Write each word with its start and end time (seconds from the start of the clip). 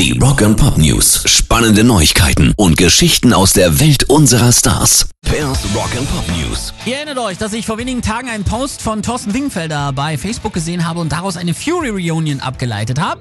Die 0.00 0.18
Rock 0.18 0.40
and 0.40 0.56
Pop 0.56 0.78
News. 0.78 1.24
Spannende 1.26 1.84
Neuigkeiten 1.84 2.54
und 2.56 2.78
Geschichten 2.78 3.34
aus 3.34 3.52
der 3.52 3.80
Welt 3.80 4.04
unserer 4.04 4.50
Stars. 4.50 5.10
Pairs 5.20 5.58
Rock 5.74 5.90
and 5.94 6.08
Pop 6.10 6.24
News. 6.38 6.72
Ihr 6.86 6.96
erinnert 6.96 7.18
euch, 7.18 7.36
dass 7.36 7.52
ich 7.52 7.66
vor 7.66 7.76
wenigen 7.76 8.00
Tagen 8.00 8.30
einen 8.30 8.44
Post 8.44 8.80
von 8.80 9.02
Thorsten 9.02 9.34
Dingfelder 9.34 9.92
bei 9.92 10.16
Facebook 10.16 10.54
gesehen 10.54 10.88
habe 10.88 11.00
und 11.00 11.12
daraus 11.12 11.36
eine 11.36 11.52
Fury 11.52 11.90
Reunion 11.90 12.40
abgeleitet 12.40 12.98
habe. 12.98 13.20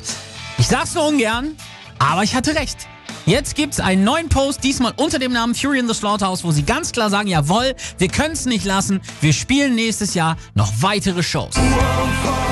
Ich 0.57 0.67
sag's 0.67 0.95
nur 0.95 1.05
ungern, 1.05 1.57
aber 1.99 2.23
ich 2.23 2.33
hatte 2.33 2.55
recht. 2.55 2.87
Jetzt 3.25 3.55
gibt's 3.55 3.81
einen 3.81 4.05
neuen 4.05 4.29
Post, 4.29 4.63
diesmal 4.63 4.93
unter 4.95 5.19
dem 5.19 5.33
Namen 5.33 5.55
Fury 5.55 5.79
in 5.79 5.87
the 5.89 5.93
Slaughterhouse, 5.93 6.45
wo 6.45 6.51
sie 6.51 6.63
ganz 6.63 6.93
klar 6.93 7.09
sagen, 7.09 7.27
jawohl, 7.27 7.75
wir 7.97 8.07
können's 8.07 8.45
nicht 8.45 8.63
lassen, 8.63 9.01
wir 9.19 9.33
spielen 9.33 9.75
nächstes 9.75 10.13
Jahr 10.13 10.37
noch 10.55 10.71
weitere 10.79 11.23
Shows. 11.23 11.55
Sie 11.55 12.48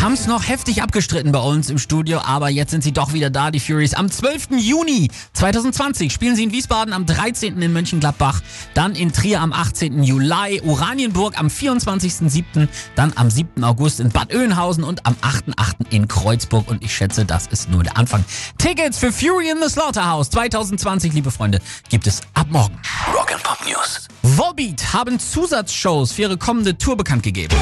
haben 0.00 0.14
es 0.14 0.26
noch 0.26 0.48
heftig 0.48 0.82
abgestritten 0.82 1.30
bei 1.30 1.40
uns 1.40 1.68
im 1.68 1.76
Studio, 1.76 2.20
aber 2.24 2.48
jetzt 2.48 2.70
sind 2.70 2.82
sie 2.82 2.92
doch 2.92 3.12
wieder 3.12 3.28
da, 3.28 3.50
die 3.50 3.60
Furies. 3.60 3.92
Am 3.92 4.10
12. 4.10 4.48
Juni 4.52 5.10
2020 5.34 6.10
spielen 6.10 6.36
sie 6.36 6.44
in 6.44 6.52
Wiesbaden, 6.52 6.94
am 6.94 7.04
13. 7.04 7.60
in 7.60 7.72
Mönchengladbach, 7.72 8.40
dann 8.72 8.94
in 8.94 9.12
Trier 9.12 9.42
am 9.42 9.52
18. 9.52 10.02
Juli, 10.02 10.62
Oranienburg 10.66 11.38
am 11.38 11.48
24.07., 11.48 12.68
dann 12.94 13.12
am 13.16 13.28
7. 13.30 13.62
August 13.62 14.00
in 14.00 14.08
Bad 14.08 14.34
Oeynhausen 14.34 14.84
und 14.84 15.04
am 15.04 15.16
8.8. 15.20 15.90
in 15.90 16.08
Kreuzburg. 16.08 16.70
Und 16.70 16.82
ich 16.82 16.94
schätze, 16.94 17.26
das 17.26 17.46
ist 17.48 17.68
nur 17.68 17.82
der 17.82 17.98
Anfang. 17.98 18.24
Tickets 18.56 18.96
für 18.96 19.12
Fury 19.12 19.50
in 19.50 19.58
the 19.62 19.68
Slaughterhouse 19.68 20.30
2020, 20.30 21.12
liebe 21.12 21.30
Freunde, 21.30 21.60
gibt 21.90 22.06
es 22.06 22.22
ab 22.32 22.46
morgen. 22.48 22.78
Rock 23.14 23.34
and 23.34 23.42
Pop 23.42 23.58
News. 23.66 24.08
Volbeat 24.22 24.94
haben 24.94 25.18
Zusatzshows 25.18 26.12
für 26.12 26.22
ihre 26.22 26.38
kommende 26.38 26.78
Tour 26.78 26.96
bekannt 26.96 27.22
gegeben. 27.22 27.54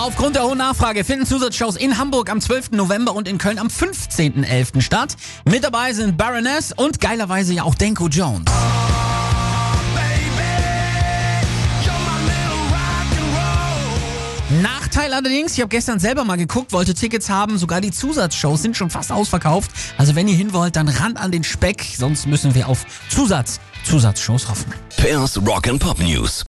Aufgrund 0.00 0.34
der 0.34 0.44
hohen 0.44 0.56
Nachfrage 0.56 1.04
finden 1.04 1.26
Zusatzshows 1.26 1.76
in 1.76 1.98
Hamburg 1.98 2.30
am 2.30 2.40
12. 2.40 2.70
November 2.70 3.14
und 3.14 3.28
in 3.28 3.36
Köln 3.36 3.58
am 3.58 3.66
15.11. 3.66 4.80
statt. 4.80 5.14
Mit 5.44 5.62
dabei 5.62 5.92
sind 5.92 6.16
Baroness 6.16 6.72
und 6.72 7.00
geilerweise 7.00 7.52
ja 7.52 7.64
auch 7.64 7.74
Denko 7.74 8.08
Jones. 8.08 8.46
Nachteil 14.62 15.12
allerdings, 15.12 15.52
ich 15.52 15.60
habe 15.60 15.68
gestern 15.68 15.98
selber 15.98 16.24
mal 16.24 16.36
geguckt, 16.36 16.72
wollte 16.72 16.94
Tickets 16.94 17.28
haben, 17.28 17.58
sogar 17.58 17.82
die 17.82 17.90
Zusatzshows 17.90 18.62
sind 18.62 18.78
schon 18.78 18.88
fast 18.88 19.12
ausverkauft. 19.12 19.70
Also 19.98 20.14
wenn 20.14 20.28
ihr 20.28 20.34
hin 20.34 20.54
wollt, 20.54 20.76
dann 20.76 20.88
ran 20.88 21.18
an 21.18 21.30
den 21.30 21.44
Speck, 21.44 21.84
sonst 21.94 22.26
müssen 22.26 22.54
wir 22.54 22.68
auf 22.68 22.86
Zusatz, 23.10 23.60
Zusatzshows 23.84 24.48
hoffen. 24.48 24.72
Pairs 24.96 25.36
Rock 25.46 25.68
and 25.68 25.78
Pop 25.78 25.98
News. 25.98 26.46